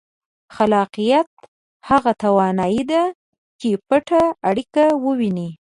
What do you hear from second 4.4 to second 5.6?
اړیکه ووینئ.